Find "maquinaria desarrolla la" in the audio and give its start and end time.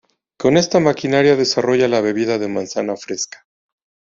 0.79-2.01